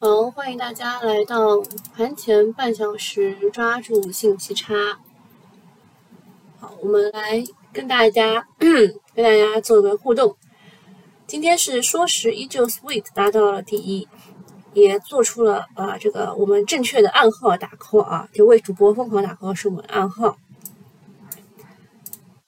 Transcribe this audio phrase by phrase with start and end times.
[0.00, 1.60] 好，欢迎大家来到
[1.92, 5.00] 盘前半小时，抓住信息差。
[6.60, 7.42] 好，我们来
[7.72, 10.36] 跟大家 跟大家做个互动。
[11.26, 14.06] 今天是说时依旧 sweet 达到了第一，
[14.72, 20.38] 也做出了啊这个我们正确的暗号打 call 啊，就为主播疯狂打 call 是我们暗号。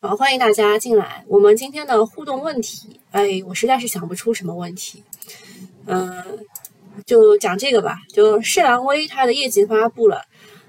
[0.01, 1.25] 好，欢迎大家进来。
[1.27, 5.03] 我们今天的互动问题，哎，我实在是想不出什么问题，
[5.87, 6.47] 嗯。
[7.07, 10.23] 就讲这个吧，就世兰威它的业绩发布了，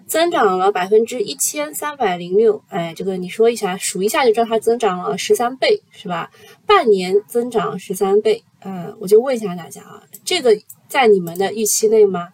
[0.08, 6.32] 增长了百分之一千三百零六，哎，这个你说一下，数一下就知道它增长了十三倍，是吧？
[6.66, 12.30] 半年增长十三倍，嗯，我就问一下大家啊，这个在你们的预期内吗？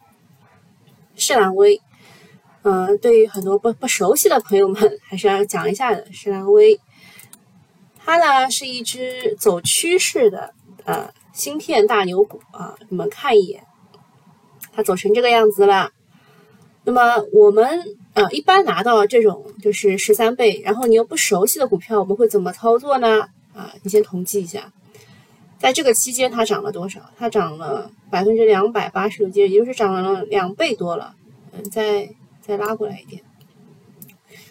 [1.15, 1.81] 世兰威，
[2.63, 6.05] 嗯，对于很多不不熟悉的朋友们，还是要讲一下的。
[6.11, 6.79] 世兰威，
[7.97, 10.53] 它呢是一只走趋势的
[10.85, 13.63] 呃芯片大牛股啊，你们看一眼。
[14.77, 15.89] 它走成这个样子了，
[16.83, 23.21] 那么我们呃一般拿到这种就是十三倍，然后你又不熟悉的股票，我们会怎么操作呢？
[23.55, 24.71] 啊，你先统计一下，
[25.57, 27.01] 在这个期间它涨了多少？
[27.17, 31.15] 它涨了百分之两百八十六，也就是涨了两倍多了。
[31.53, 33.23] 嗯，再再拉过来一点，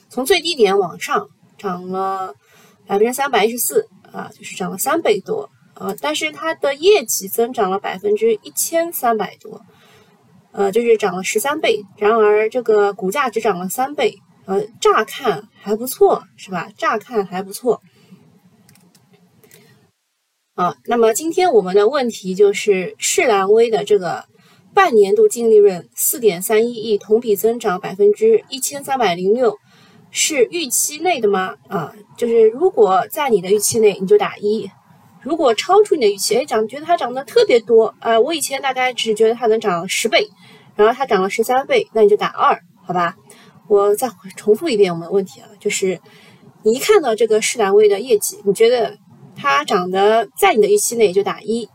[0.08, 2.34] 从最低点往上涨了
[2.84, 9.62] 百分之三百一十四啊，就是涨了三倍多啊，但是它的业绩增长了百分之一千三百多。
[10.56, 14.14] 呃，就是涨了十三倍，然而这个股价只涨了三倍，
[14.46, 16.70] 呃，乍看还不错，是吧？
[16.78, 17.82] 乍看还不错。
[20.54, 24.24] 啊，那么今天我们的问题就是世兰威的这个
[24.72, 29.58] 半年度净利润四点三一亿，同比增长百分之一千三百零六，
[30.10, 31.56] 是预期内的吗？
[31.68, 34.70] 啊，就是如果在你的预期内，你就打一。
[35.22, 40.26] 如果超出你的预期，哎，涨觉得它涨得特别多，啊，我以前大概只觉得它能涨十倍，
[40.76, 43.16] 然后它涨了十三倍，那你就打二，好吧？
[43.68, 46.00] 我再重复一遍我们的问题啊，就是
[46.62, 48.96] 你一看到这个世兰威的业绩，你觉得
[49.34, 51.68] 它涨得在你的预期内就打一，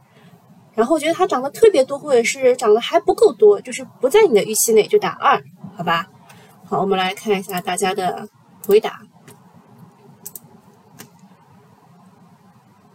[0.73, 5.44] 然后觉得它涨得特别多，或者是涨得还不够多，就是不在你的预期内就打二，
[5.75, 6.07] 好吧？
[6.66, 8.29] 好，我们来看一下大家的
[8.66, 9.01] 回答。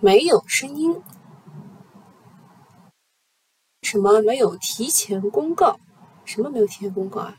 [0.01, 1.03] 没有声音？
[3.83, 5.79] 什么没有提前公告？
[6.27, 7.39] 什么没有提前公告啊？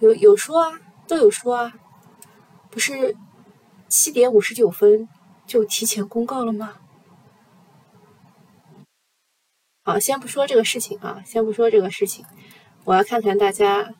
[0.00, 0.78] 有有说啊，
[1.08, 1.72] 都有说啊，
[2.70, 3.16] 不是
[3.88, 5.08] 七点五十九分
[5.46, 6.74] 就提前公告了吗？
[9.84, 12.26] 好，先不说这个事情啊，先不说这个事情，
[12.84, 13.94] 我要看看大家。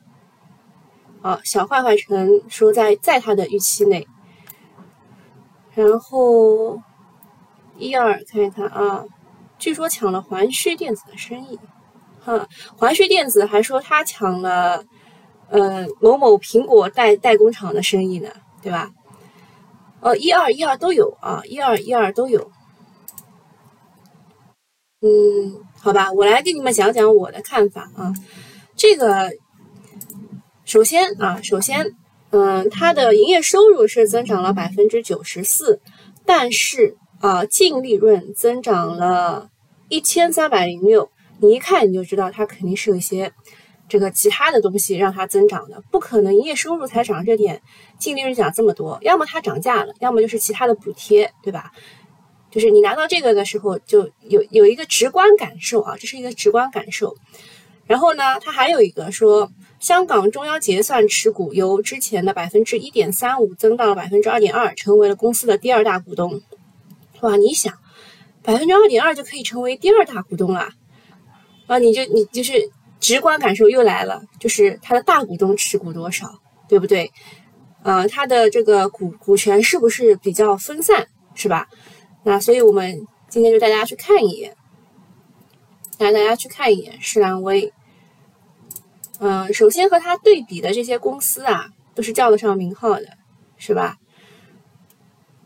[1.22, 4.06] 好，小坏坏成说在在他的预期内，
[5.74, 6.82] 然后。
[7.76, 9.04] 一二看一看啊，
[9.58, 11.58] 据说抢了环旭电子的生意，
[12.24, 12.46] 哼，
[12.76, 14.84] 环旭电子还说他抢了，
[15.48, 18.30] 呃，某某苹果代代工厂的生意呢，
[18.62, 18.90] 对吧？
[20.00, 22.50] 哦，一二一二都有啊，一二一二都有。
[25.00, 28.12] 嗯，好吧，我来给你们讲讲我的看法啊。
[28.76, 29.30] 这个，
[30.64, 31.94] 首先啊，首先，
[32.30, 35.80] 嗯，它的营业收入是增长了百分之九十四，
[36.24, 36.96] 但是。
[37.20, 39.48] 啊，净利润增长了
[39.88, 43.32] 一千三百零六，你一看你就知道它肯定是有一些
[43.88, 47.60] 这个其他的东西让它增长的，不可能营业收入才涨这点，
[47.98, 51.70] 净利润涨这么多，要么它涨价了，要么就是其他的补贴，对吧？
[52.50, 57.16] 就是你拿到这个的时候就有有一个直观感受啊，这是一个直观感受。
[57.84, 59.50] 然后呢，它还有一个说，
[59.80, 66.40] 香港中央结算持股由之前的百分之一点三五增到了百分之二点二，成为了公司的第二大股东。
[67.20, 67.74] 哇，你想，
[68.42, 70.68] 百分之二点二就可以成为第二大股东了，
[71.66, 72.70] 啊，你就你就是
[73.00, 76.28] 直观感受又来了，就是他的大股东持股多少，
[76.68, 77.10] 对不对？
[77.82, 81.68] 呃，他的这个股股权是不是比较分散，是吧？
[82.22, 84.56] 那所以我们今天就带大家去看一眼，
[85.96, 87.72] 带大家去看一眼世兰威。
[89.18, 93.06] 嗯，首先和它对比的这些公司啊，都是叫得上名号的，
[93.56, 93.96] 是吧？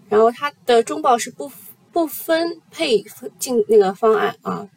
[0.09, 1.51] 然后它的中报是不。
[1.91, 3.03] 不分配
[3.39, 4.69] 进那个方案啊，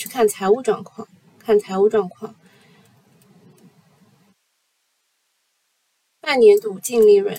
[0.00, 1.06] 去看财务状况，
[1.38, 2.34] 看财务状况。
[6.22, 7.38] 半年度净利润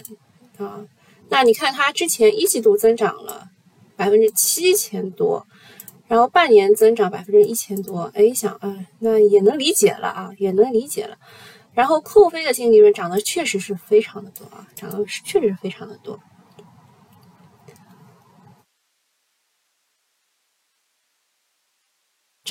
[0.59, 0.85] 啊，
[1.29, 3.49] 那你看它之前一季度增长了
[3.95, 5.47] 百分之七千多，
[6.07, 11.17] 然后半年增长百分之一千多，哎，想啊，那也能理解了啊，也能理解了。
[11.73, 16.19] 然后扣非的净利润涨得确实是非常的多啊，涨得确实是非常的多。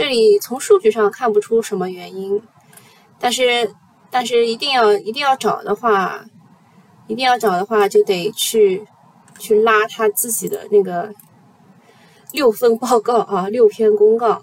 [0.00, 2.42] 这里从数据上看不出什么原因，
[3.18, 3.70] 但是
[4.10, 6.24] 但是一定要一定要找的话，
[7.06, 8.86] 一定要找的话就得去
[9.38, 11.12] 去拉他自己的那个
[12.32, 14.42] 六份报告啊，六篇公告，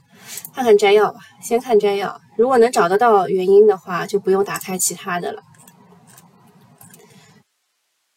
[0.54, 2.22] 看看摘要吧，先看摘要。
[2.36, 5.42] 如果能找得到原因的话，就不用打开其他的了。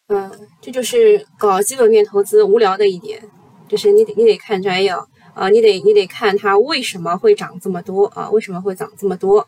[0.09, 3.27] 嗯，这就是搞基本面投资无聊的一点，
[3.67, 9.47] 就是你得你得看摘要啊，你得你得看它为什么会涨这么多啊，为什么会涨这么多？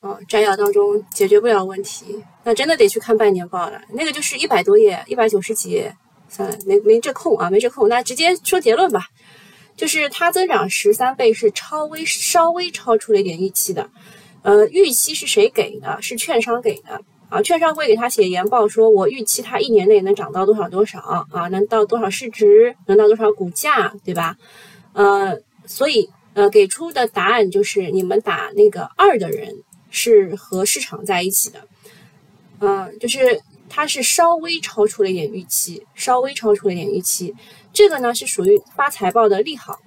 [0.00, 3.80] 哦，摘要当中解决不了问题，那真的得去看半年报了。
[3.90, 5.96] 那个就是一百多页，一百九十几页，
[6.28, 9.06] 算了，没没这空啊，没这空，那直接说结论吧，
[9.76, 13.88] 就是它增长十三倍是超微稍微超出了一点预期的。
[14.42, 16.02] 呃，预期是谁给的？
[16.02, 17.00] 是券商给的
[17.34, 17.42] 啊！
[17.42, 21.00] 券商会给他写研报，说我预期它一年内能涨到多少多少
[21.32, 24.36] 啊，能到多少市值，能到多少股价，对吧？
[24.92, 25.36] 呃，
[25.66, 29.52] 所以呃，给出的答案就是你们打那个二的人
[29.90, 31.66] 是和市场在一起的，
[32.60, 37.34] 嗯，就是它是稍微超出了一点预期，稍微超出了一点预期，
[37.72, 39.80] 这个呢是属于发财报的利好。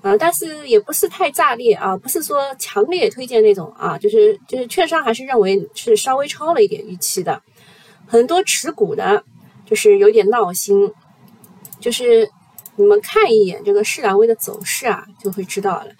[0.00, 7.42] 啊，但是也不是太炸裂啊，不是说强烈推荐那种啊，就是就是券商还是认为是稍微超了一点预期的，
[8.06, 9.24] 很多持股的，
[9.66, 10.92] 就是有点闹心，
[11.80, 12.30] 就是
[12.76, 15.90] 你们看一眼这个市兰威的走势啊，就会知道了，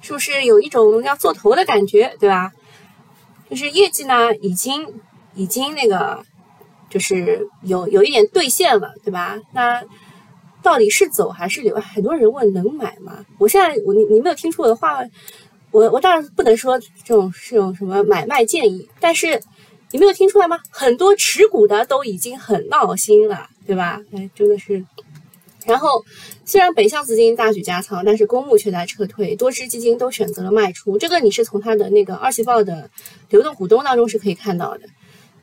[0.00, 2.52] 是不是有一种要做头的感觉，对吧？
[3.48, 5.00] 就是业绩呢，已经
[5.36, 6.24] 已经那个，
[6.90, 9.38] 就是有有一点兑现了，对吧？
[9.52, 9.80] 那。
[10.66, 11.76] 到底是走还是留？
[11.76, 13.24] 很多人问能买吗？
[13.38, 14.98] 我现在我你你没有听出我的话，
[15.70, 19.40] 我我当然不能说这种这种什么买卖建议，但是
[19.92, 20.58] 你没有听出来吗？
[20.68, 24.02] 很多持股的都已经很闹心了，对吧？
[24.12, 24.84] 哎，真的是。
[25.64, 26.04] 然后
[26.44, 30.98] 虽然北向资金大举加仓，但是公募却在撤退，多只基金都选择了卖出。
[30.98, 32.90] 这个你是从它的那个二季报的
[33.30, 34.88] 流动股东当中是可以看到的。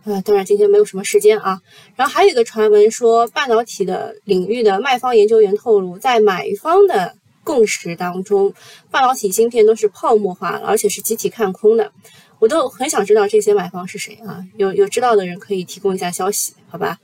[0.05, 1.61] 呃，当然今天没有什么时间啊。
[1.95, 8.53] 然后还有一个传闻说，半导体的领域的卖方研究员透露，在买方的共识当中，
[8.91, 11.91] 半导体芯片都是泡沫化了，而且是集体看空的。
[12.39, 14.43] 我都很想知道这些买方是谁啊？
[14.57, 16.97] 有有知道的人可以提供一下消息，好吧？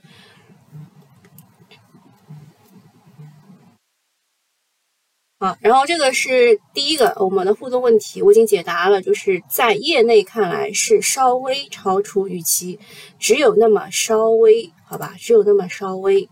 [5.42, 12.78] 好，然后这个是第一个我们的互动问题，我已经解答了，就是在业内看来是稍微超出预期，
[13.18, 16.28] 只有那么稍微，好吧，只有那么稍微。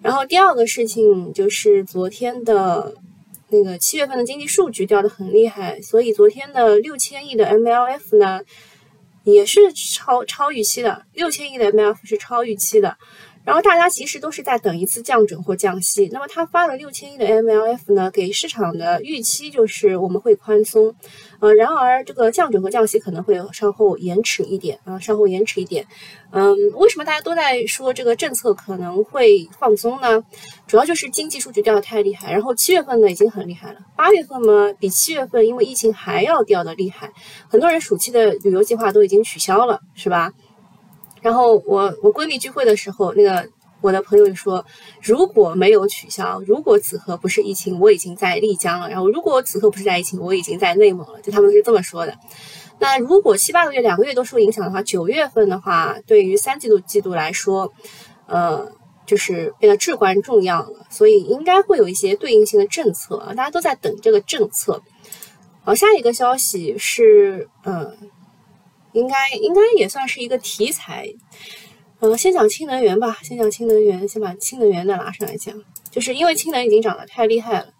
[0.00, 2.94] 然后第二个事情就是昨天的
[3.48, 8.42] 那个七月份的经济数据掉的很厉害，所以昨天的六千亿的 MLF 呢
[9.24, 12.96] 也是超超预期的，六千亿的 MLF 是超预期的。
[13.44, 16.08] 然后大家其实都是在等一次降准或降息。
[16.12, 20.94] 那么他发了六千亿的 MLF 呢，给市场的预期就是我们会宽松。
[21.40, 25.86] 呃，然而这个降准和降息可能会稍后延迟一点啊，稍后延迟一点。
[26.32, 30.22] 嗯，为什么大家都在说这个政策可能会放松呢？
[30.66, 32.30] 主要就是经济数据掉的太厉害。
[32.30, 37.10] 然后七月份呢已经很厉害了，八月份嘛比七月份因为疫情还要掉的厉害，
[37.48, 40.30] 很多人暑期的旅游计划都已经取消了，是吧？
[41.20, 43.48] 然后我我闺蜜聚会的时候，那个
[43.82, 44.64] 我的朋友说，
[45.02, 48.88] 如果没有取消，如果此刻不是疫情，我已经在丽江了。
[48.88, 51.20] 然后如果此刻不是在疫情，我已经在内蒙了。
[51.20, 52.16] 就他们是这么说的。
[52.78, 57.72] 那如果七八个月、两个月都受影响的话，九月份的话，对于三季度季度来说，
[58.26, 58.72] 呃，
[59.04, 60.86] 就是变得至关重要了。
[60.88, 64.82] 所以应该会有一些对应性的政策啊，大家都在等这个政策。
[65.62, 67.96] 好，下一个消息是，嗯。
[68.92, 71.08] 应该应该也算是一个题材，
[72.00, 75.54] 呃，先讲氢能源吧，先讲氢能源，先把氢能源的拿上来讲，
[75.90, 77.72] 就是因为氢能已经涨得太厉害了，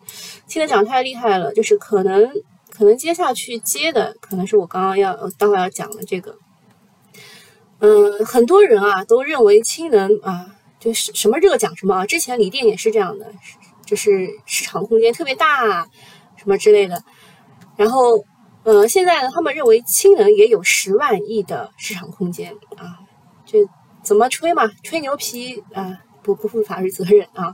[0.47, 2.31] 氢能涨太厉害了，就是可能
[2.71, 6.37] 可能接下去接的可能是我刚刚要待会要讲的这个，
[7.81, 13.33] 嗯，很多人啊都认为氢能啊就是什么热讲什么啊，之前锂电也是这样的，
[13.85, 15.88] 就是市场空间特别大
[16.37, 17.02] 什么之类的，
[17.76, 18.25] 然后。
[18.62, 23.00] 呃，现在呢，他们认为氢能也有十万亿的市场空间啊，
[23.47, 23.59] 这
[24.02, 24.71] 怎么吹嘛？
[24.83, 27.52] 吹牛皮啊，不不负法律责任啊，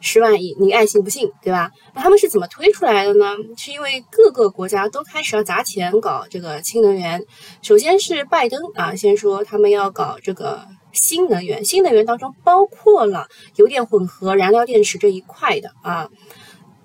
[0.00, 1.70] 十万亿你爱信不信，对吧？
[1.94, 3.36] 那他们是怎么推出来的呢？
[3.58, 7.22] 是因为各个国家都开始要砸钱搞这个氢能源。
[7.60, 16.08] 首先是拜登啊，先说他们要搞这个新能源，新能源当中包括了油电混合、燃料电池这一块的啊，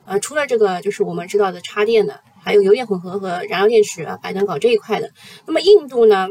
[0.04, 2.20] 呃，除了这个就是我们知道的插电的。
[2.46, 5.10] 还有油电混合和燃料电池啊，拜登搞这一块的。
[5.48, 6.28] 那么印度呢，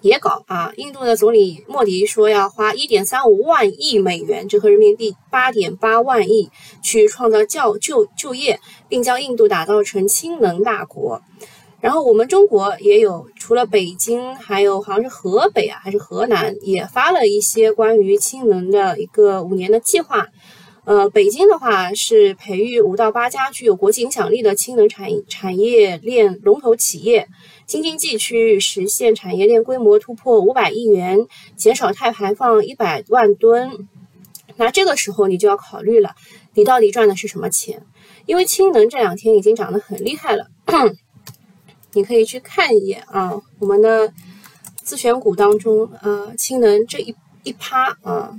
[0.00, 0.72] 也搞啊！
[0.76, 6.48] 印度的总理莫迪说要花一点三五万亿美元，折合人民币八点八万亿，
[6.82, 11.20] 去创造教就就业，并将印度打造成氢能大国。
[11.82, 20.28] 然后我们中国也有，除了北京，还有好像是河北啊，还是河南，也发了一些关于氢能的一个五年的计划。
[20.86, 27.26] 呃，北京的话是培育五到八家具有国际影响力的氢能产产业链龙头企业。
[27.66, 31.26] 京津冀区域实现产业链规模突破五百亿元，
[31.56, 33.88] 减少碳排放一百万吨。
[34.54, 36.14] 那这个时候你就要考虑了，
[36.54, 37.84] 你到底赚的是什么钱？
[38.26, 40.46] 因为氢能这两天已经涨得很厉害了，
[41.94, 44.12] 你可以去看一眼啊，我们的
[44.76, 47.12] 自选股当中啊，氢能这一
[47.42, 48.38] 一趴啊，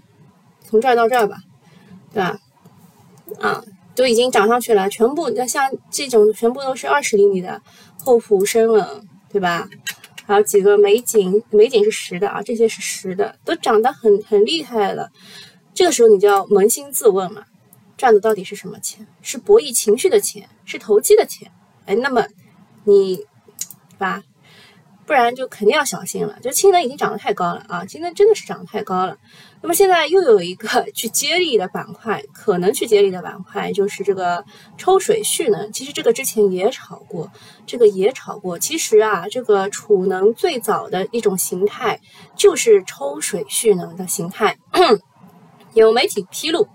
[0.65, 1.35] 从这儿到这儿吧，
[2.13, 2.39] 对吧？
[3.39, 3.63] 啊，
[3.95, 7.61] 都已经涨上去了，全部那像这种全部都是二十厘米的
[8.03, 9.07] 厚朴生冷。
[9.29, 9.67] 对吧？
[10.25, 15.11] 还有几个美景，美景是实的啊，这些是实的，都涨得很很厉害了。
[15.73, 17.45] 这个时候你就要扪心自问了，
[17.97, 19.05] 赚的到底是什么钱？
[19.21, 21.51] 是博弈情绪的钱，是投机的钱？
[21.85, 22.25] 哎，那么
[22.85, 23.25] 你，对
[23.97, 24.23] 吧？
[25.07, 26.37] 不然就肯定要小心了。
[26.43, 29.17] 就是氢能已经涨得太高了啊，氢能真的是涨得太高了。
[29.61, 34.45] 那么现在又有一个去接力的板块，可能去接力的板块就是这个
[34.77, 35.71] 抽水蓄能。
[35.71, 37.31] 其实这个之前也炒过，
[37.65, 38.59] 这个也炒过。
[38.59, 42.01] 其实啊，这个储能最早的一种形态
[42.35, 44.57] 就是抽水蓄能的形态。
[45.73, 46.67] 有媒体披露，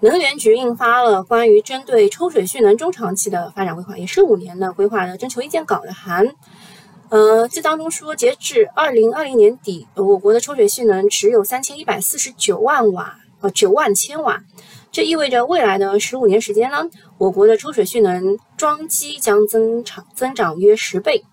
[0.00, 6.34] 能源局印发了关于针对抽水蓄能中长期的发展规划，也是五年的规划的征求意见稿的函。
[7.10, 14.42] 呃，这当中说，截至二零二零年底，我国的抽水蓄能只有三千一百四十九万瓦，呃，九万千瓦。
[14.92, 16.84] 这意味着未来的十五年时间呢，
[17.16, 21.24] 我国的抽水蓄能装机将增长增长约十倍。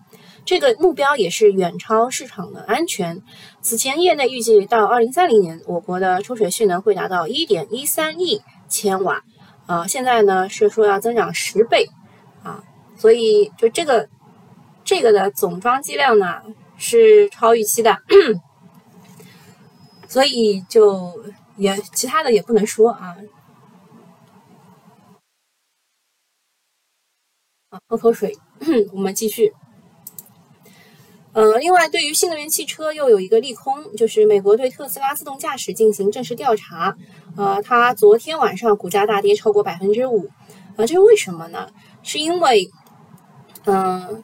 [0.46, 3.20] 这个目标也是远超市场的安全。
[3.60, 8.40] 此前，业内预计到二零三零年，我国的抽水蓄能会达到一点一三亿
[8.70, 9.22] 千瓦。
[9.66, 11.86] 啊，现在呢是说要增长十倍，
[12.42, 12.64] 啊，
[12.96, 14.08] 所以就这个。
[14.86, 16.40] 这个的总装机量呢
[16.78, 17.98] 是超预期的，
[20.06, 21.24] 所以就
[21.56, 23.16] 也其他的也不能说啊。
[27.88, 28.38] 喝口水，
[28.94, 29.52] 我们继续。
[31.32, 36.96] 呃，另外，对于新能源汽车又有一个利空，就是美国对特斯拉自动驾驶进行正式调查。
[37.36, 40.28] 呃，它昨天晚上股价大跌超过百分之五。
[40.76, 41.68] 啊，这是为什么呢？
[42.04, 42.70] 是因为，
[43.64, 44.22] 嗯。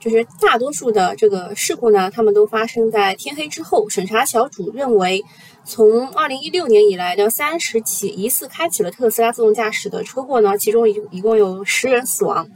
[0.00, 3.88] 就是大多数的这个事故呢，他们都发生在天黑之后。
[3.88, 5.24] 审查小组认为，
[5.64, 12.48] 从二零一六年以来的三十起疑似开启了特斯拉自动驾驶的车祸呢，其中一一共有十人死亡。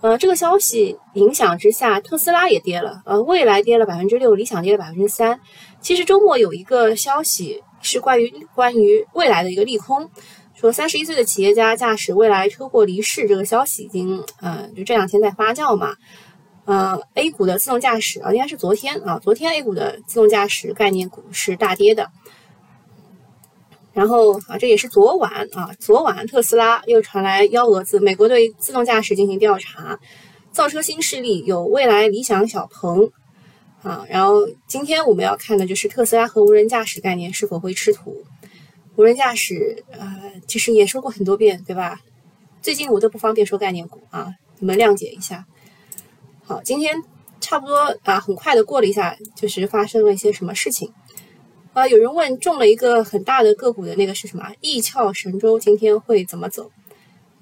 [0.00, 5.40] 呃，这个消息影响之下，特斯拉也跌了，呃，蔚来跌了百分之六，理想跌了百分之三。
[5.80, 10.10] 其实周末有一个消息是关于关于未来的一个利空，
[10.54, 15.94] 说三十一岁的企业家驾驶蔚来车祸离世，这个消息已经呃就这两天在发酵嘛。
[16.64, 22.10] 呃，A 股的自动驾驶啊，应该是昨天啊，昨天 A 股的自动驾驶概念股是大跌的。
[23.92, 30.00] 然后啊，这也是昨晚啊，昨晚特斯拉又传来幺蛾子，美国对自动驾驶进行调查，
[30.52, 33.10] 造车新势力有未来、理想、小鹏
[33.82, 34.04] 啊。
[34.08, 38.24] 然后今天我们要看的就是特斯拉和无人驾驶概念是否会吃土。
[38.96, 42.00] 无人驾驶呃，其实也说过很多遍，对吧？
[42.62, 45.46] 最近我都不方便说概念股啊，你们谅解一下。
[46.46, 47.02] 好，今天
[47.40, 50.92] 差不多啊，很快的过了一下，就是发生了一些什么事情
[51.72, 51.88] 啊？
[51.88, 54.52] 有人问中了一个很大的个股的那个是什么？
[54.60, 56.70] 易翘神州今天会怎么走？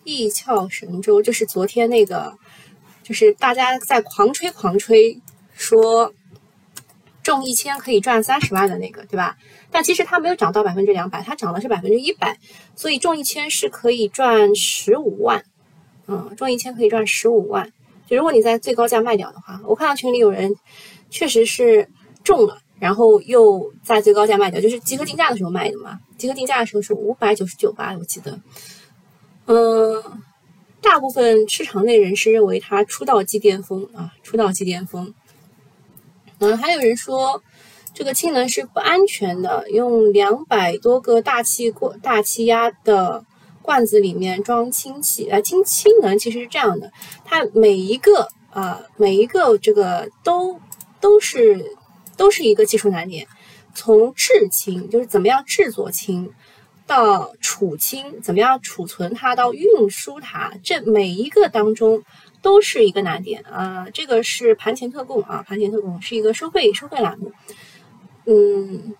[0.04, 2.38] 易翘神州就是昨天那个，
[3.02, 5.20] 就是大家在狂吹狂吹
[5.52, 6.14] 说
[7.24, 9.36] 中一千可以赚三十万的那个，对吧？
[9.72, 12.38] 但其实它没有涨到百分之两百，它涨的是百分之一百，
[12.76, 15.44] 所以中一千是可以赚十五万，
[16.06, 17.72] 嗯，中一千可以赚十五万。
[18.16, 20.54] 如果你在最高价卖掉的话，我看到群里有人
[21.10, 21.88] 确实是
[22.22, 26.00] 中了，然后又在最高价卖掉，就是集合竞价的时候卖的嘛。
[26.18, 28.40] 集合竞价的时候是五百九十九吧，我记得。
[29.46, 30.02] 嗯，
[30.80, 35.14] 大部分市场内人士认为它出道即巅峰啊，出道即巅峰。
[36.38, 37.42] 嗯，还有人说
[37.94, 43.24] 这个氢能是不安全的，用两百多个大气过大气压的。
[43.62, 46.92] 罐子里面装氢气，呃，氢氢能其实是这样的，
[47.24, 50.60] 它每一个啊，每一个这个都
[51.00, 51.76] 都是
[52.16, 53.26] 都是一个技术难点，
[53.74, 56.32] 从制氢就是怎么样制作氢，
[56.86, 62.02] 到储氢怎么样储存它，到运输它，这每一个当中
[62.42, 63.86] 都是一个难点啊。
[63.94, 67.32] 这个是盘前特供啊，盘前特供是一个收费收费栏目，
[68.26, 68.94] 嗯。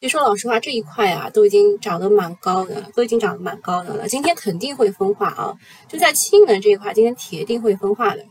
[0.00, 4.08] 其实说老实话，这一块啊都已经涨得蛮高的，都已经涨得蛮高的了。
[4.08, 5.54] 今天肯定会分化啊，
[5.88, 8.24] 就在氢能这一块，今天铁定会分化的。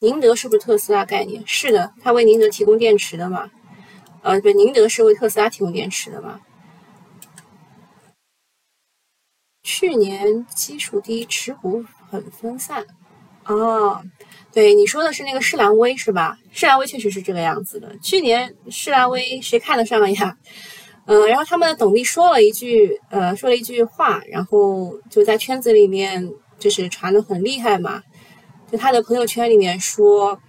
[0.00, 1.44] 宁德是不是特斯拉概念？
[1.46, 3.50] 是的，它为宁德提供电池的嘛？
[4.22, 6.40] 呃，对，宁德是为特斯拉提供电池的嘛？
[9.70, 12.86] 去年基数低，持股很分散。
[13.44, 14.02] 哦，
[14.50, 16.38] 对，你说的是那个世兰威是吧？
[16.50, 17.94] 世兰威确实是这个样子的。
[18.02, 20.38] 去年世兰威谁看得上呀？
[21.04, 28.02] 嗯，然后他们的董秘说了一句，呃，说了一句话，然后就在圈子里面就是传的很厉害嘛。
[28.72, 30.40] 就他的朋友圈里面说，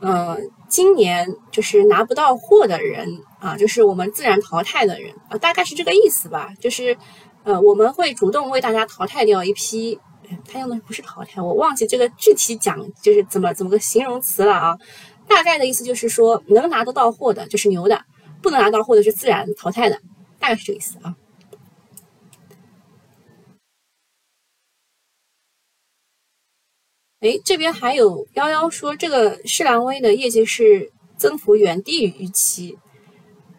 [0.00, 3.06] 嗯，今年就是拿不到货的人
[3.38, 6.96] 啊，就是我们自然淘汰的人啊，大概是这个意思吧，就是。
[7.44, 9.98] 呃，我们会主动为大家淘汰掉一批，
[10.46, 14.78] 他用的不是淘汰，我忘记这个具体讲就是怎么怎么个形容词了啊。
[15.26, 18.04] 大概的意思就是说，能拿得到货的就是牛的，
[18.42, 20.00] 不能拿到货的是自然淘汰的，
[20.38, 21.16] 大概是这个意思啊。
[27.20, 32.78] 哎，这边还有幺幺说，这个世兰威的业绩是增幅远低于预期，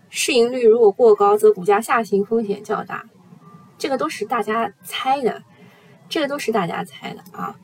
[0.09, 3.09] 市盈率如果过高，则股价下行风险较大。
[3.83, 5.43] 这个都是大家猜的，
[6.07, 7.59] 这个都是大家猜的啊。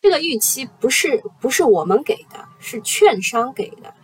[0.00, 3.94] 这个预期不是不是我们给的，是券商给的，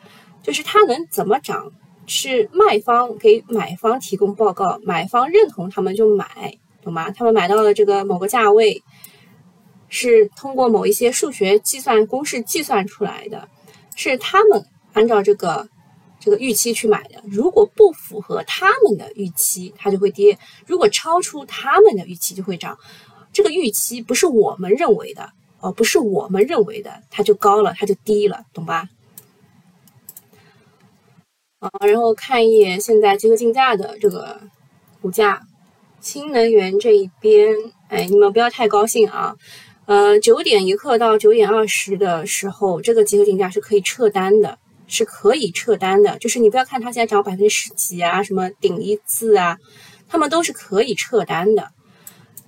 [0.45, 1.73] 就是它能怎么涨，
[2.07, 7.11] 是卖方给买方提供报告，买方认同他们就买，懂吗？
[7.11, 8.85] 他们买到了这个某个价位，
[9.89, 13.49] 是通过某一些数学计算公式计算出来的，
[13.97, 15.69] 是他们按照这个。
[16.21, 20.37] 这个预期去买的，如果不符合他们的预期，它就会跌；
[20.67, 22.79] 如果超出他们的预期，就会涨。
[23.33, 28.89] 这个预期不是我们认为的哦，不是我们认为的，它就高了，它就低了，懂吧？
[31.61, 34.41] 啊，然后看一眼现在集合竞价的这个
[35.01, 35.43] 股价，
[36.01, 37.55] 新能源这一边，
[37.89, 39.37] 哎，你们不要太高兴啊。
[39.87, 44.59] 呃，九点一刻到九点二十的时候，这个集合竞价是可以撤单的。
[44.91, 49.57] 是可以撤单的，就是你不要看它现在涨百分之十几啊，什么顶一字啊，
[50.09, 51.71] 他们都是可以撤单的。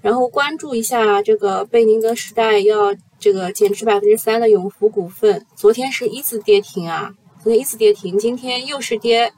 [0.00, 9.32] 然后关注一下这个贝宁德时代要这个减持百分之三的永福股份，昨天是一字跌停啊，昨天一字跌停，今天又是跌，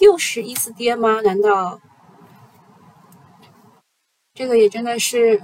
[0.00, 1.22] 又是一字跌吗？
[1.22, 1.80] 难道
[4.34, 5.42] 这个也真的是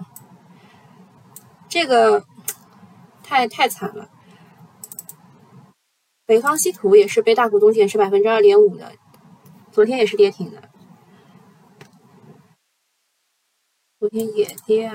[1.71, 2.23] 这个
[3.23, 4.11] 太太惨了？
[6.29, 8.93] 北方稀土也是被大股东减持百分之二点五的，
[9.73, 10.69] 昨天也是跌停的，
[13.99, 14.95] 昨天也跌啊。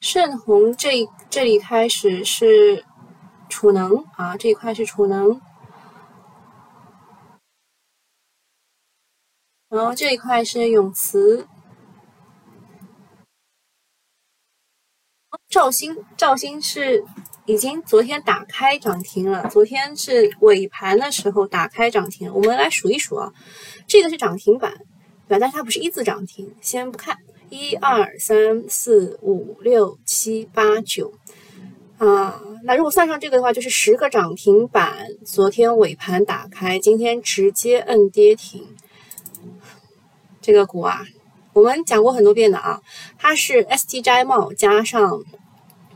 [0.00, 2.84] 盛虹这这里开始是
[3.48, 5.40] 储能啊，这一块是储能，
[9.70, 11.48] 然后这一块是永磁。
[15.52, 17.04] 兆星，兆星是
[17.44, 19.46] 已经昨天打开涨停了。
[19.50, 22.32] 昨天是尾盘的时候打开涨停。
[22.32, 23.30] 我们来数一数啊，
[23.86, 24.72] 这个是涨停板，
[25.28, 25.38] 对吧？
[25.38, 27.18] 但是它不是一字涨停，先不看。
[27.50, 31.12] 一二三四五六七八九
[31.98, 35.06] 啊，那如果算上这个的话，就是十个涨停板。
[35.22, 38.66] 昨天尾盘打开，今天直接摁跌停。
[40.40, 41.02] 这个股啊，
[41.52, 42.80] 我们讲过很多遍的啊，
[43.18, 45.22] 它是 ST 摘帽加上。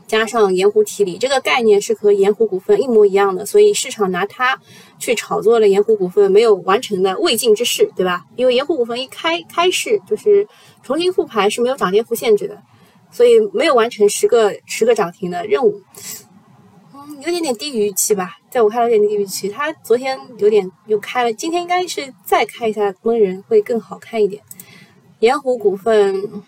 [0.07, 4.57] 加上盐湖提锂这个概念是和盐湖股份一模一样的，所以市场拿它
[4.97, 8.25] 去炒作了盐湖股份没有完成的未尽之事，对吧？
[8.37, 10.47] 因为盐湖股份一开开市就是
[10.81, 12.57] 重新复牌是没有涨跌幅限制的，
[13.11, 15.81] 所以没有完成十个十个涨停的任务。
[16.93, 19.49] 嗯，有点点低于预期吧，在我看来有点低于预期。
[19.49, 24.41] 它昨天有点又开了，今天应该是再开一下工人会更好看一点。
[25.19, 26.43] 盐湖股份。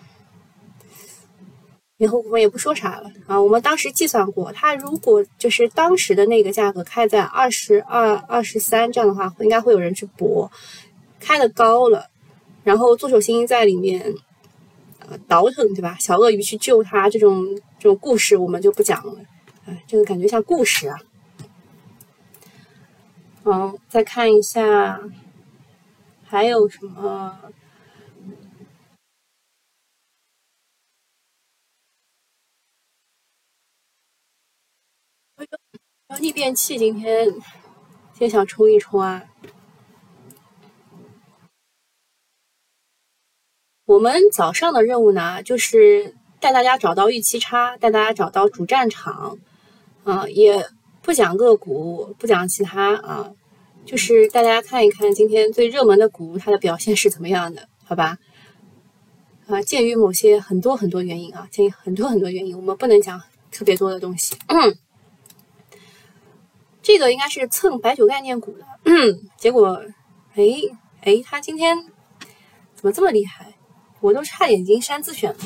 [2.00, 3.40] 以后我们也不说啥了啊！
[3.40, 10.50] 我们当时计算过，它如果就是当时的那个价格开在二十二、二十三这样的话，应该会有人去博，
[11.20, 12.08] 开的高了，
[12.64, 14.14] 然后做手心在里面
[15.00, 15.98] 呃倒腾，对吧？
[16.00, 17.46] 小鳄鱼去救它这种
[17.78, 19.16] 这种故事我们就不讲了，
[19.66, 20.98] 哎，这个感觉像故事啊。
[23.44, 25.02] 好，再看一下
[26.24, 27.38] 还有什么。
[36.20, 37.34] 逆变器今天
[38.18, 39.24] 先想冲一冲啊。
[43.86, 49.40] 我们早上的任务呢，就是带大家找到预期差，带大家找到主战场，
[50.04, 50.68] 啊，也
[51.02, 53.32] 不讲个股，不讲其他啊，
[53.86, 58.18] 就是带大家看一看今天最热门的股它的表现是怎么样的，好吧？
[59.48, 63.20] 啊，鉴于某些很多很多原因啊，鉴于很多很多原因，我们不能讲
[63.52, 64.36] 特别多的东西。
[64.48, 64.78] 嗯
[66.90, 68.66] 这个应该是蹭白酒概念股的，
[69.38, 69.80] 结果，
[70.34, 70.44] 哎
[71.04, 71.78] 哎，他今天
[72.74, 73.54] 怎么这么厉害？
[74.00, 75.38] 我都差点进山自选了。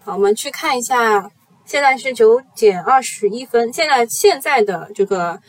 [0.00, 1.30] 好，我们去看一下，
[1.64, 5.40] 现在是九点二十一分，现在现在的这个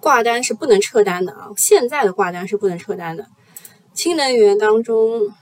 [0.00, 3.26] 挂单是不能撤单的啊，现在的挂单是不能撤单的。
[3.94, 5.32] 氢能源当中。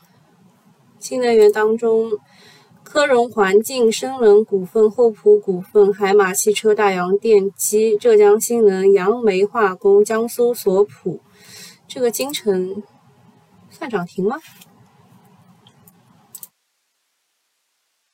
[1.00, 2.10] 新能源当中，
[2.86, 11.20] 科融环境、深冷股份、厚普股份、海马汽车、大洋电机、浙江新能、杨梅化工、江苏索普，
[11.88, 12.84] 这个金城
[13.70, 14.36] 算涨停吗？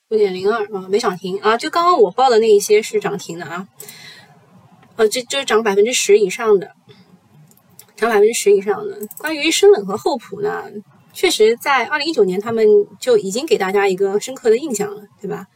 [0.09, 3.69] 六点零二啊，没涨停啊，就刚刚我报的那一些是涨停的啊，
[4.97, 6.73] 呃，这这涨百分之十以上的，
[7.95, 9.07] 涨百分之十以上的。
[9.19, 10.65] 关于深冷和厚普呢？
[11.13, 12.67] 确实，在二零一九年，他们
[12.99, 15.47] 就已经给大家一个深刻的印象了，对吧？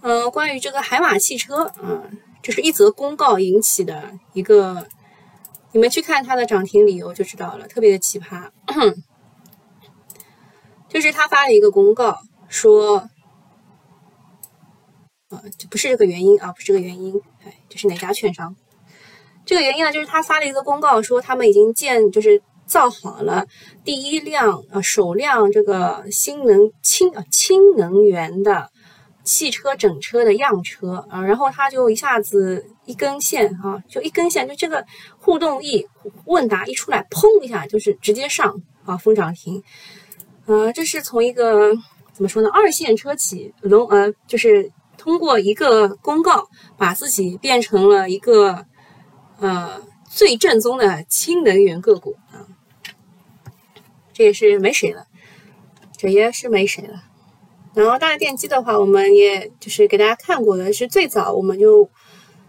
[0.00, 2.02] 嗯，关于这个海马汽车，啊，
[2.42, 4.86] 这是一则公告引起的一个，
[5.72, 8.48] 你们去看它的涨停理由就知道了，特别的奇葩。
[10.88, 13.10] 就是他发了一个公告说，
[15.28, 18.56] 啊，这不是这个原因啊，不是这个原因，哎，这是哪家券商？
[19.44, 22.42] 这个原因呢，就是他发了一个公告说，他们已经建，就是。
[22.66, 23.46] 造好了
[23.84, 28.70] 第一辆呃首辆这个新能氢啊氢能源的
[29.22, 34.84] 汽车整车的样车啊，然后他就一下子一根线啊，就一根线，就这个
[35.18, 35.86] 互动一
[36.26, 39.62] 问答一出来，砰一下就是直接上啊封涨停，
[40.44, 41.74] 呃，这是从一个
[42.12, 46.46] 怎么说呢二线车企龙呃就是通过一个公告
[46.76, 48.66] 把自己变成了一个
[49.40, 52.14] 呃最正宗的氢能源个股。
[54.14, 55.06] 这也是没谁了，
[55.98, 57.02] 这也是没谁了。
[57.74, 61.90] 然后大电机的话，我们也就是给大家看过的是最早我们就，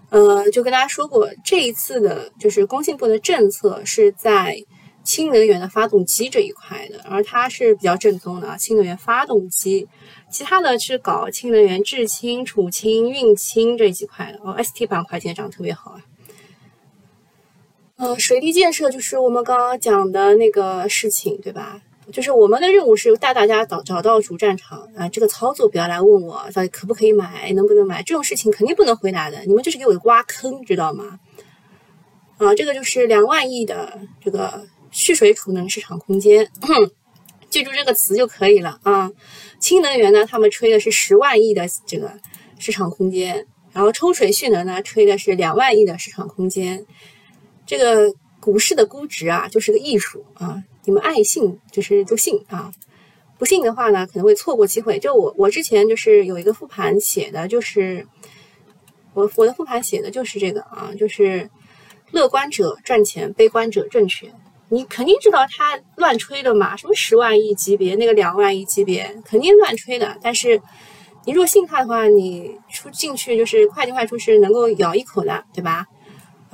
[0.10, 4.64] 呃，就跟大家说过，这一次的就是工信部的政策是在
[5.04, 9.88] 氢能源的发动机这一块的，而它是比较正宗的啊，氢能源发动机，
[10.32, 14.40] 其他的是搞氢能源制氢、储氢、运氢这几块的。
[14.44, 16.02] 哦，ST 板块今天涨得特别好啊。
[17.98, 21.82] 呃，水利建设就是我们刚刚讲的那个事情，对吧？
[22.12, 25.08] 就是我们的任务是带大家找找到主战场啊。
[25.08, 29.40] 这个操作不要来问我到底可不可以买，能不能买，这种事情肯定不能回答的。
[29.46, 31.20] 你们就是给我挖坑，知道吗？
[32.38, 36.52] 啊，这个就是两万亿的这个蓄水储能市场空间，
[37.50, 39.10] 记住这个词就可以了啊。
[39.60, 42.12] 氢能源呢，他们吹的是十万亿的这个
[42.60, 46.86] 市场空间，然后抽水蓄能呢，吹的是两万亿的市场空间。
[47.66, 50.64] 这个股市的估值啊，就是个艺术啊！
[50.84, 52.72] 你们爱信就是就信啊，
[53.40, 55.00] 不信的话呢，可能会错过机会。
[55.00, 58.06] 就我我之前就是有一个复盘写的，就是
[59.14, 61.50] 我我的复盘写的就是这个啊，就是
[62.12, 64.32] 乐观者赚钱，悲观者挣钱。
[64.70, 70.18] 你肯定知道他乱吹的嘛，什么十万亿级别，那个两万亿级别，肯定乱吹的。
[70.22, 70.62] 但是
[71.26, 75.88] 你如果信他的话，你出进去就是快进快出，是能够咬一口的，对吧？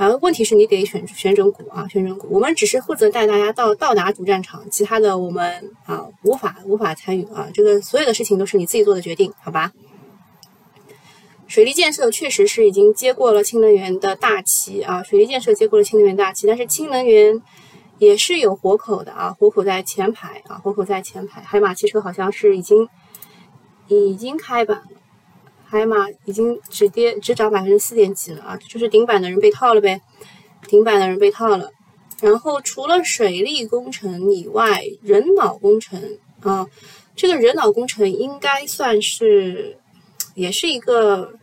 [0.01, 2.27] 啊，问题是你得选选准股啊，选准股。
[2.31, 7.47] 我们只是负责带大家到到达主战场，其他的我们啊无法无法参与啊。
[7.53, 9.71] 这个所有的事情都是你自己做的决定，好吧？
[11.45, 17.39] 水利建设确实是已经接过了氢能源的大旗啊，水利建设接过了氢能源大旗，但是氢能源
[17.99, 21.41] 也是有活口的啊，活口在前排啊，活口在前排。
[21.43, 22.89] 海马汽车好像是已经
[23.87, 25.00] 已经开板了。
[25.71, 30.01] 海马已经只跌只涨百分之四点几了啊，就是顶板的人被套了呗，
[30.67, 31.71] 顶板的人被套了。
[32.21, 36.67] 然后除了水利工程以外，人脑工程啊，
[37.15, 39.77] 这个人脑工程应该算是
[40.35, 41.35] 也是一个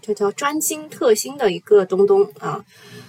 [0.00, 2.64] 这叫专精特新的一个东东啊。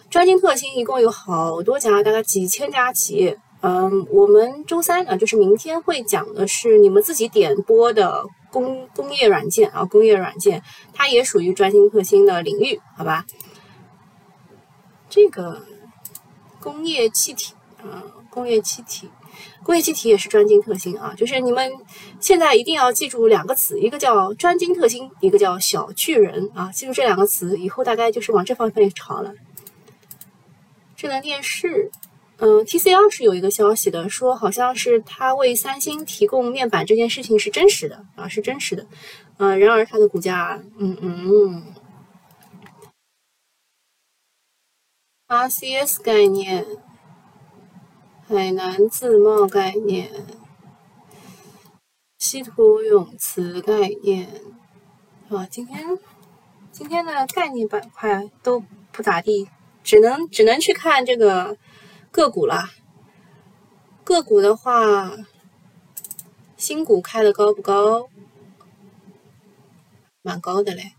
[0.09, 3.39] 专精特新一共有好多家，大概几千家企业。
[3.61, 8.25] 嗯，我们周三啊，就是明天会讲的是你们自己点播的。
[8.57, 13.23] 工工业软件啊，工业软件，它也属于专精特新的领域，好吧？
[15.09, 15.61] 这个
[16.59, 19.09] 工业气体啊，工业气体，
[19.61, 21.71] 工业气体也是专精特新啊，就是你们
[22.19, 29.33] 现在一定要记住两个词，一个叫专精特新，一个叫小巨人啊，记住这两个词以后大概就是往这方面朝了。
[30.95, 31.91] 智能电视，
[32.39, 38.85] 嗯，TCL 是有一个消息的，说好像是他为三星提供面板这件事情是真实的啊，是真实的，
[39.37, 41.63] 嗯，然而它的股价，嗯嗯
[45.27, 46.65] ，RCS 概念。
[48.29, 50.11] 海南自贸概念、
[52.19, 54.27] 稀土永磁概念，
[55.29, 55.97] 啊，今天
[56.73, 59.47] 今天的概念板块都不咋地，
[59.81, 61.57] 只能只能去看这个
[62.17, 62.71] 个股啦。
[64.03, 65.15] 个股的话，
[66.57, 68.09] 新股开的高不高？
[70.23, 70.93] 蛮高的嘞。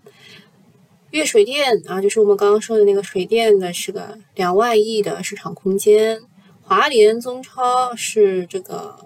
[1.11, 6.20] 粤水电啊，就是我们刚刚说的那个水电的，是个两万亿的市场空间。
[6.62, 8.96] 华联中超是这个，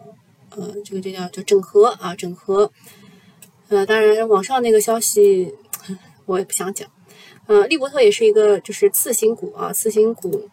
[0.51, 2.71] 呃，这个这叫叫整合啊，整合。
[3.71, 5.55] 呃，当然网上那个消息
[6.27, 6.87] 我也不想讲。
[7.47, 10.51] 呃，利伯特也是一个就是次新股啊，次新股，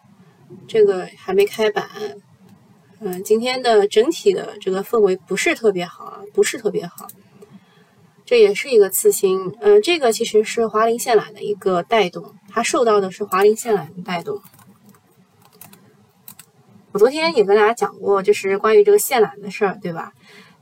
[0.68, 1.88] 这个还没开板。
[3.00, 7.08] 嗯，今天的整体的这个氛围不是特别好啊，不是特别好。
[8.26, 14.40] 这也是一个次新，呃，这个其实是华林线缆的一个带动，它受到的是华林线缆的带动。
[16.92, 20.12] 我昨天也跟大家讲过，就是关于这个线缆的事儿，对吧？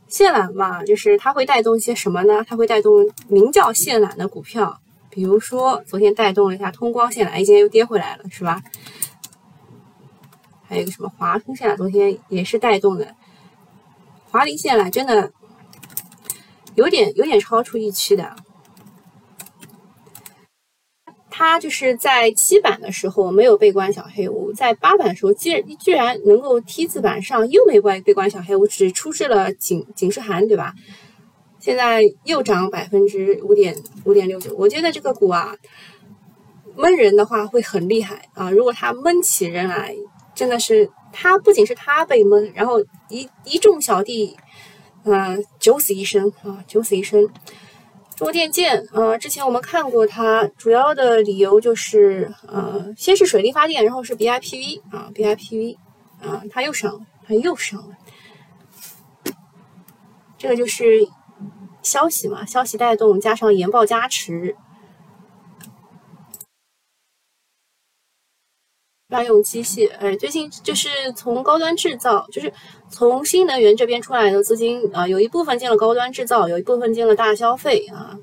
[0.06, 2.44] 线缆嘛，就是它会带动一些什么呢？
[2.46, 4.78] 它会带动名叫线缆的股票，
[5.10, 8.62] 比如说昨天带动了一下通光线缆，今天又跌回来了，是吧？
[10.68, 13.14] 还有一个什么华通线啊，昨天也是带动的。
[14.30, 15.32] 华菱线缆真的
[16.74, 18.36] 有点有点超出预期的。
[21.30, 30.74] 它就是在七板的时候没有被关小黑屋，在八板的时候，居居然能够 T 字板上又没关被关小黑屋，只出示了警警示函，对吧？
[31.60, 35.56] 现在又涨百分之五点五点六九，我觉得这个股啊，
[36.76, 38.50] 闷人的话会很厉害啊！
[38.50, 39.94] 如果它闷起人来，
[40.38, 44.36] 真的是他不仅是他被闷，然后一一众小弟，
[45.02, 47.28] 嗯，九死一生啊，九死一生。
[48.14, 55.76] 中国电建，呃，之前我们看过它，主要的理由就是，呃，先是水力发电，然后是 BIPV 啊，BIPV
[56.22, 57.96] 啊，它又上了，它又上了，
[60.38, 61.08] 这个就是
[61.82, 64.54] 消息嘛，消息带动加上研报加持。
[69.08, 72.52] 专用机械，哎，最近就是从高端制造，就是
[72.90, 78.14] 从新能源这边出来的资金啊，有一部分进了高端制造，有一部分进了大消费啊，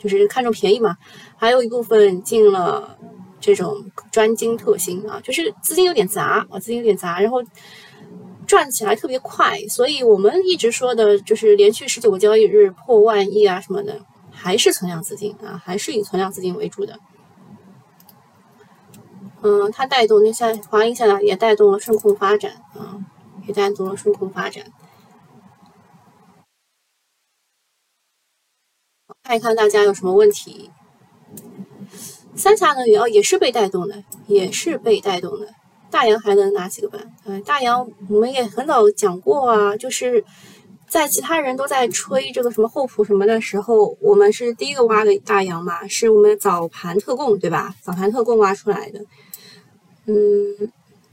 [0.00, 0.96] 就是看中便宜嘛，
[1.36, 2.98] 还有一部分进了
[3.38, 3.76] 这种
[4.10, 7.40] 专精特新啊，就是资金有点杂啊，资金有点杂，然后
[8.44, 13.96] 赚起来特别快，所以我们一直说的就是连续十九个交易日破万亿啊什么的，
[14.32, 16.98] 还是存量资金啊，还是以存量资金为主的。
[19.42, 23.04] 嗯，它带动那像华银下来也带动了顺控发展啊，
[23.46, 24.64] 也带动了顺控发展。
[29.24, 30.70] 看一看大家有什么问题？
[32.34, 35.48] 三峡能源哦，也是被带动的，也是被带动的。
[35.90, 37.12] 大洋还能拿几个板？
[37.24, 40.24] 嗯，大洋我们也很早讲过啊，就是
[40.88, 47.74] 在其他人都在吹这个什么厚普什么的时候，我们是第一个挖的大洋嘛，是我们早盘特供对吧？
[47.82, 49.00] 早盘特供挖出来的。
[50.06, 50.72] 嗯，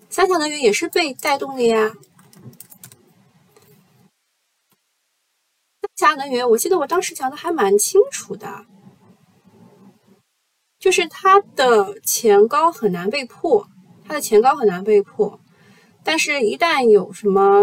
[0.10, 1.94] 三峡能源也是被带动的呀。
[5.96, 8.66] 三峡能源，我记得我当时讲的还蛮清楚的，
[10.80, 13.68] 就是它的前高很难被破，
[14.08, 15.40] 它的前高很难被破。
[16.04, 17.62] 但是，一旦有什么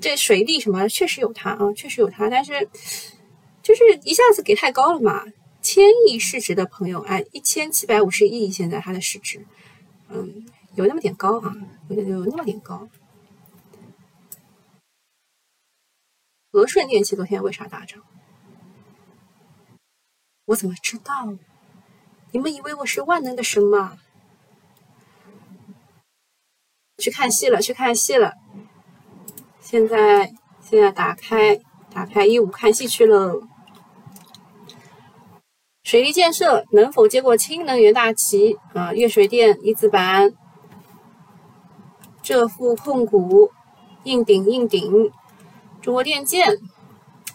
[0.00, 2.28] 这水利什么，确实有它啊，确实有它。
[2.28, 2.68] 但是，
[3.62, 5.24] 就是一下子给太高了嘛，
[5.62, 9.44] 千亿市值的朋友，哎，一千七百五十亿，现在它的市值，
[10.10, 10.46] 嗯。
[10.78, 11.52] 有那么点高啊，
[11.88, 12.88] 有有那么点高。
[16.52, 18.00] 和顺电器昨天为啥大涨？
[20.44, 21.34] 我怎么知道？
[22.30, 23.98] 你们以为我是万能的神吗？
[26.98, 28.34] 去看戏了，去看戏了。
[29.60, 31.60] 现在现在打开
[31.90, 33.42] 打开一五看戏去了。
[35.82, 38.94] 水利建设能否接过氢能源大旗啊？
[38.94, 40.32] 粤水电一字板。
[42.28, 43.50] 浙富控股
[44.04, 45.10] 硬顶硬顶，
[45.80, 46.58] 中国电建，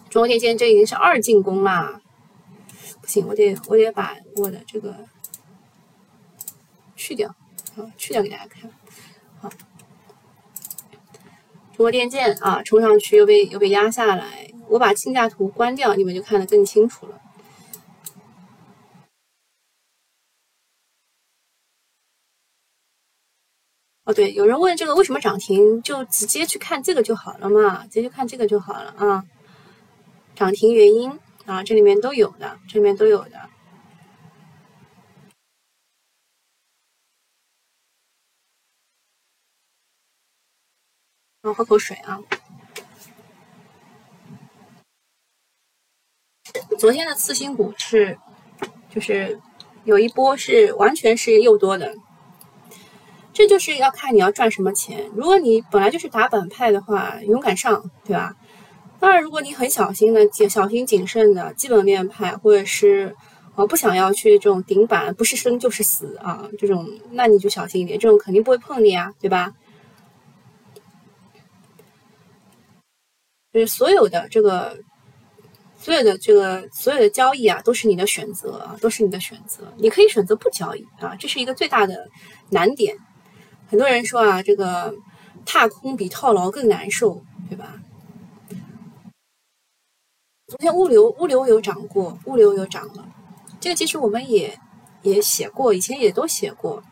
[0.08, 2.00] 中国电建这已经是二进攻啦！
[3.02, 4.96] 不行，我得我得把我的这个
[6.96, 7.34] 去掉
[7.76, 8.70] 啊，去掉给大家看。
[9.42, 9.50] 好，
[11.72, 14.48] 中国电建啊，冲上去又被又被压下来。
[14.68, 17.20] 我把竞价图关掉，你们就看得更清楚了。
[24.06, 29.24] 哦，对，有人问这个为什么涨停，就直接去看这个就好了嘛，直接看这个就好了啊。
[30.36, 33.50] 涨停原因啊，这里面都有的，这里面都有的。
[41.44, 42.20] 我喝口水啊。
[46.78, 48.18] 昨天的次新股是，
[48.90, 49.40] 就是
[49.86, 51.96] 有一波是完全是诱多的。
[53.34, 55.10] 这就是要看你要赚什么钱。
[55.16, 58.36] 如果你本来就是打板派的话，勇敢上，对吧？
[59.00, 63.14] 当然，如果你很小心的、小心谨慎的基本面派，或者是
[63.56, 69.52] 呃不想要去这种顶板，不是生就是死啊，这种那你就小心一点，这种肯定不会碰你啊，对吧？
[73.52, 74.78] 就是所有的这个，
[75.78, 79.74] 所有的这个，所有的交易啊，都是你的选择，都是你的选择。
[79.78, 82.08] 你可以选择不交易啊，这是一个最大的
[82.52, 82.96] 难点。
[83.74, 84.94] 很多人说啊，这个
[85.48, 87.82] 踏空比套牢更难受，对吧？
[90.46, 93.10] 昨天物流物流有涨过，物流有涨了，
[93.60, 94.60] 这个其实我们也
[95.02, 96.84] 也写过，以前也都写过，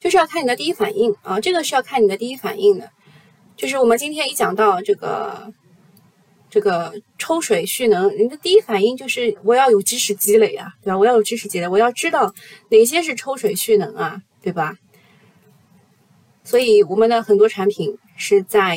[0.00, 2.90] 就是要看你的第一反应啊，这个是要看你的第一反应的。
[3.54, 5.52] 就是我们今天一讲到这个
[6.50, 10.98] 这个抽水蓄能，你的第一反应就是我要有知识积累啊，对吧？
[10.98, 12.34] 我要有知识积累，我要知道
[12.70, 14.20] 哪些是抽水蓄能啊。
[14.42, 14.76] 对吧？
[16.44, 18.76] 所以我们的很多产品是在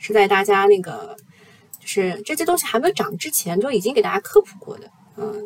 [0.00, 1.16] 是在大家那个
[1.78, 4.90] 就是这些东西还没有涨之前就已经给大家科普过的。
[5.16, 5.44] 嗯，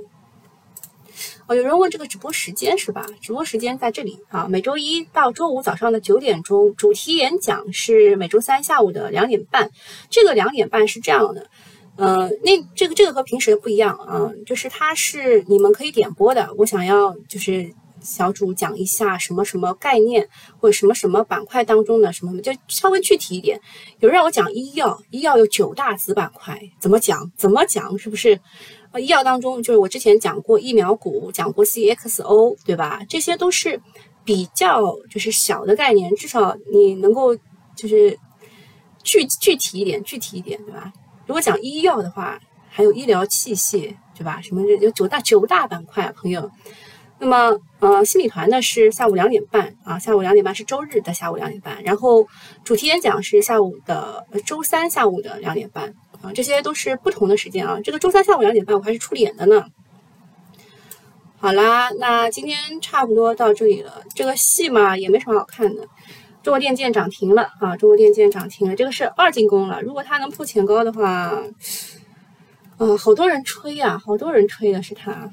[1.46, 3.06] 哦，有人问这个直播时间是吧？
[3.20, 9.70] 直播时间在这里啊，每周一到周五早上的九点钟，主题演讲是每周三下午的两点半。
[10.08, 11.50] 这个两点半是这样的，
[11.96, 16.54] 呃，那这个这个和平时的不一样啊，就是它是你们可以点播的。
[16.56, 17.74] 我想要就是。
[18.00, 23.60] 小组讲一下什么什么概念，或者什么什么板块当中的什么，就稍微具体一点。
[23.98, 27.30] 有人让我讲医药，医药有九大子板块，怎么讲？
[27.36, 27.96] 怎么讲？
[27.98, 28.40] 是不是？
[28.92, 33.00] 呃，医药当中就是我之前讲过疫苗股，讲过 CXO，对吧？
[33.08, 33.80] 这些都是
[34.24, 37.36] 比较就是小的概念，至少你能够
[37.76, 38.18] 就是
[39.04, 40.92] 具具体一点，具体一点，对吧？
[41.26, 44.40] 如果讲医药的话，还有医疗器械，对吧？
[44.40, 46.50] 什么有九大九大板块，朋友。
[47.22, 52.26] 那么，呃，新米团呢是下午两点半啊，下午两点半是周日的下午两点半，然后
[52.64, 57.78] 主题演讲是下午的周三下午的两点半啊，这些都是不同的时间啊。
[57.84, 59.66] 这个周三下午两点半我还是出脸的呢。
[61.38, 65.82] 好啦，那今天差不多到这里了，这个戏嘛也没什么好看的。
[66.42, 69.82] 中国电建涨停了啊，中国电建涨停了，这个是二进攻了。
[69.82, 71.34] 如果它能破前高的话，
[72.78, 75.30] 啊，好多人吹呀，好多人吹的是它。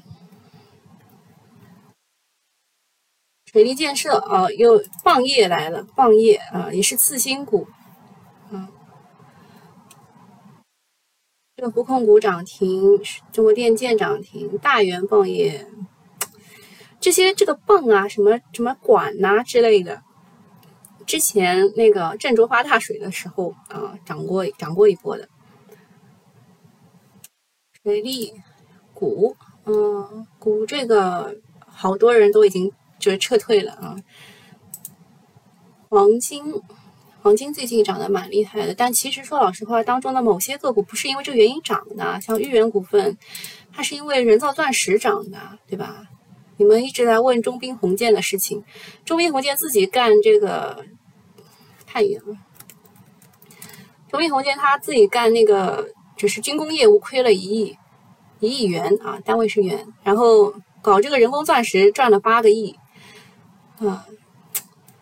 [3.50, 7.66] 水利建设啊，又棒业来了，棒业啊，也是次新股，
[8.50, 8.68] 嗯，
[11.56, 13.00] 这个福控股涨停，
[13.32, 15.66] 中国电建涨停，大元棒业，
[17.00, 20.02] 这些这个泵啊，什么什么管呐之类的，
[21.06, 25.26] 之前那个郑州发大水的时候啊，涨过涨过一波的，
[27.82, 28.34] 水利
[28.92, 29.34] 股，
[29.64, 31.34] 嗯，股这个
[31.66, 32.70] 好多人都已经。
[32.98, 33.96] 就是撤退了啊！
[35.88, 36.44] 黄金，
[37.22, 43.16] 黄金最近涨得蛮厉害的，但其实说老实话，当中的某些个股不是因为这个原因涨的，像豫园股份，
[43.72, 46.04] 它是因为人造钻石涨的，对吧？
[46.58, 48.64] 你们一直在问中兵红箭的事情，
[49.04, 50.84] 中兵红箭自己干这个
[51.86, 52.36] 太远了。
[54.10, 57.78] 中兵红箭他自己干那个就是军工业务，亏了一亿
[58.40, 62.76] 一亿元啊，单位是元，然后搞这个人工钻石赚了八个亿。
[63.80, 64.04] 啊，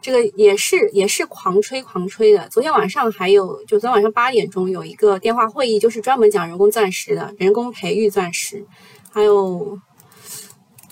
[0.03, 2.49] 这个也是也是狂吹狂吹的。
[2.51, 8.67] 昨天晚上还有，就昨天晚上八点钟有一个电话会议，就是专门讲人工钻石的，人工培育钻石，
[9.11, 9.79] 还有，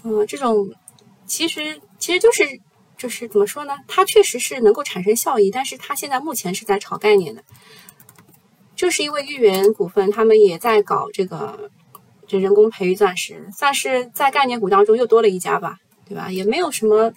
[0.02, 0.70] 嗯，这种
[1.26, 2.60] 其实其实就是
[2.96, 3.76] 就是怎么说呢？
[3.86, 7.44] 它确实是能够产生效益，但是它现在目前是在炒概念的，
[8.74, 11.70] 就是因为豫园股份他们也在搞这个
[12.26, 16.32] 这人工培育钻石，算是在概念股当中又多了一家吧，对吧？
[16.32, 17.12] 也没有什么。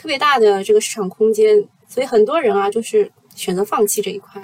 [0.00, 4.42] 特别大的这个市场空间所以很多人啊就是选择放弃这一块。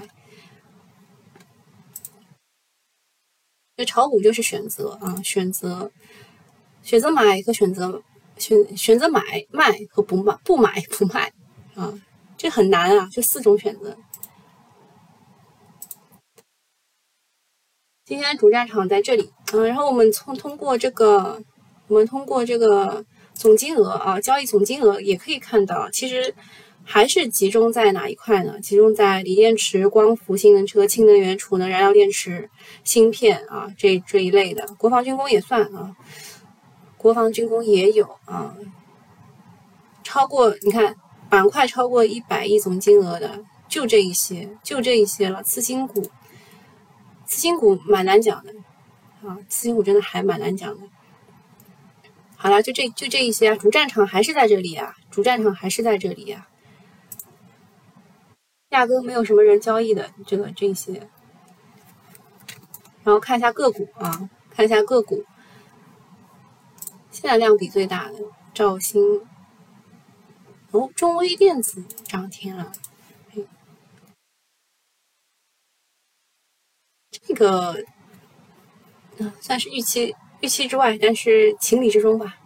[3.74, 5.90] 就炒股就是选择啊选择
[6.82, 8.02] 选择买和选择
[8.36, 11.32] 选选择买卖和不卖不买不卖
[11.74, 11.94] 啊
[12.36, 13.96] 这很难啊就四种选择。
[18.04, 21.42] 今天主战场在这里嗯然后我们从通过这个
[21.88, 23.02] 我们通过这个
[23.36, 26.34] 总金额啊，交易总金额也可以看到，其实
[26.82, 28.58] 还是集中在哪一块呢？
[28.60, 32.50] 集中在锂电池、光伏、新能车、氢能源、储能、燃料电池、
[32.82, 35.94] 芯片啊这这一类的，国防军工也算啊，
[36.96, 38.56] 国防军工也有啊，
[40.02, 40.96] 超过你看。
[41.28, 45.42] 板块超过一百亿总金额的就这一些，就这一些了。
[45.42, 46.00] 次新股，
[47.26, 48.54] 次新股蛮难讲的
[49.26, 50.86] 啊，次新股真的还蛮难讲的。
[52.36, 56.48] 好了，就这就这一些啊，主战场还是在这里啊，主战场还是在这里啊，
[58.68, 61.08] 压根没有什么人交易的这个这些。
[63.02, 65.24] 然后看一下个股啊，看一下个股，
[67.10, 68.18] 现在量比最大的
[68.52, 69.26] 兆兴。
[70.72, 72.72] 哦，中微电子涨停了，
[77.10, 77.82] 这个
[79.16, 82.36] 嗯算是预期预期之外，但是情理之中吧。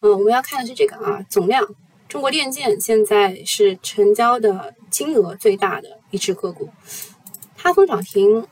[0.00, 1.64] 嗯，我们要看的是这个啊，总量，
[2.08, 6.68] 中国电建现在是成交的金额最大的一只个股，
[7.56, 8.46] 它封涨停，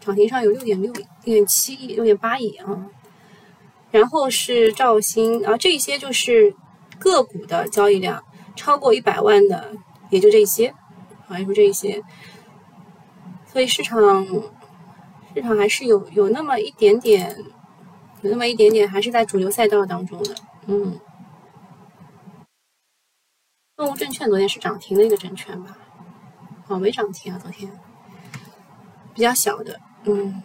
[0.00, 2.90] 涨停上有六点六六点七亿、六点八亿啊。
[3.90, 6.54] 然后是兆兴啊，这些就是
[6.98, 8.24] 个股的交易量
[8.56, 9.72] 超过一百万的，
[10.10, 10.74] 也就这些
[11.28, 12.02] 啊，也就这些。
[13.46, 14.26] 所以市场
[15.34, 17.36] 市场还是有有那么一点点，
[18.22, 20.34] 有那么一点点还是在主流赛道当中的。
[20.66, 21.00] 嗯，
[23.76, 25.76] 动物证券昨天是涨停的一个证券吧？
[26.68, 27.70] 哦，没涨停啊，昨天
[29.12, 30.42] 比较小的，嗯。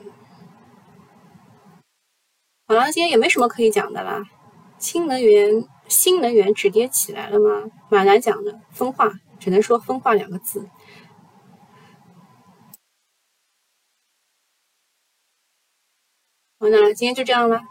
[2.67, 4.23] 好了，今天也没什么可以讲的啦。
[4.77, 7.69] 新能源，新能源止跌起来了吗？
[7.89, 10.67] 蛮难讲的，分化，只能说分化两个字。
[16.59, 17.61] 好，那今天就这样了，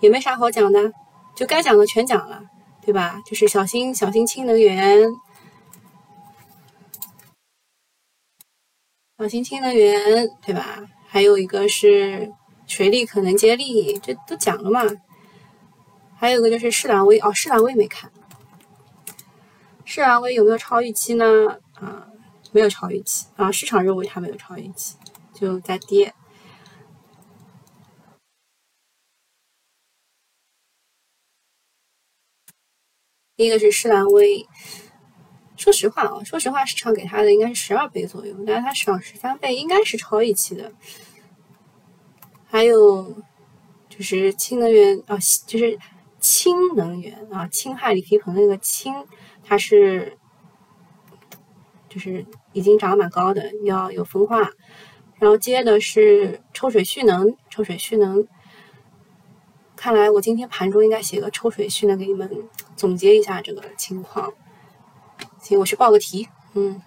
[0.00, 0.92] 也没啥好讲的，
[1.34, 2.40] 就该讲的全讲了，
[2.80, 3.20] 对吧？
[3.26, 5.10] 就是小心，小心氢能源，
[9.18, 10.80] 小心氢能源，对吧？
[11.08, 12.32] 还有一个是。
[12.64, 14.80] 水利可能接力，这都讲了嘛？
[16.16, 18.10] 还有个就是世兰威哦，世兰威没看，
[19.84, 21.58] 世兰威有没有超预期呢？
[21.74, 22.06] 啊，
[22.52, 24.96] 没有超预期啊，市场认为它没有超预期，
[25.34, 26.14] 就在跌。
[33.42, 34.46] 一个是施兰威，
[35.56, 40.72] 说实话啊，说实话，市场给它的应该是十二倍左右，但是它市场十三倍，应该是超预期的。
[42.46, 43.16] 还有
[43.88, 45.16] 就是氢能源啊，
[45.46, 45.78] 就是
[46.20, 48.94] 氢能源啊，氢氦锂铍硼那个氢，
[49.44, 50.18] 它是
[51.88, 54.50] 就是已经涨得蛮高的，要有分化。
[55.18, 58.26] 然后接的是抽水蓄能，抽水蓄能。
[59.82, 62.30] 看来我今天盘中应该写个抽水序呢给你们
[62.76, 64.32] 总结一下这个情况。
[65.40, 66.28] 行，我去报个题。
[66.54, 66.80] 嗯，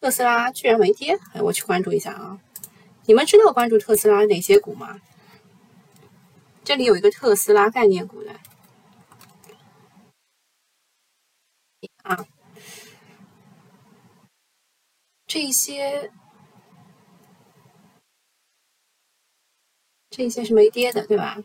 [0.00, 2.40] 特斯拉居然没跌，哎，我去关注一下啊。
[3.04, 5.00] 你们知道关注特斯拉哪些股吗？
[6.64, 8.32] 这里有一个特斯拉概念股的
[12.02, 12.26] 啊，
[15.28, 16.10] 这些
[20.16, 21.36] 这些是没跌的，对吧？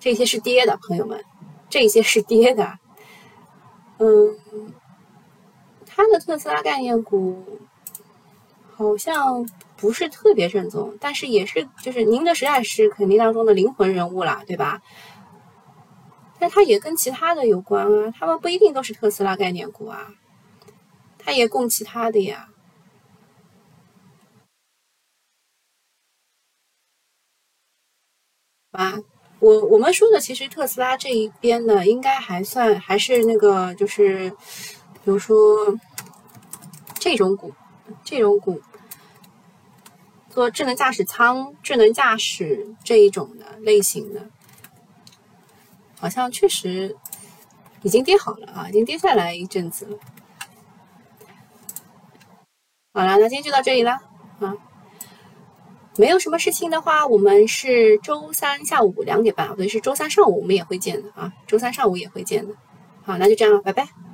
[0.00, 1.22] 这些是跌的，朋友们，
[1.68, 2.78] 这些是跌的。
[3.98, 4.38] 嗯，
[5.84, 7.60] 它的特斯拉概念股
[8.74, 9.46] 好像。
[9.80, 14.82] 不是特别正宗，但是也是就是宁德时代是肯定当中的灵魂人物啦，对吧？
[16.40, 20.08] 但它也跟其他的有关啊，他们不一定都是特斯拉概念股啊，
[21.16, 22.47] 它也供其他的呀。
[28.78, 28.94] 啊，
[29.40, 35.76] 我我们说的其实特斯拉这一边呢，应该还算还是那个就是，比如说
[36.94, 37.52] 这种股，
[38.04, 38.62] 这种股。
[40.30, 44.30] 做智能驾驶舱、智能驾驶这一种的类型的，
[45.98, 46.96] 好像确实
[47.82, 49.98] 已经跌好了啊，已经跌下来一阵子了。
[52.94, 53.98] 好了，那今天就到这里了
[54.38, 54.54] 啊。
[55.98, 62.54] 没有什么事情的话，我们是周三下午两点半，不对，是周三上午我们也会见的啊，周三上午也会见的。
[63.02, 64.07] 好，那就这样了，拜拜。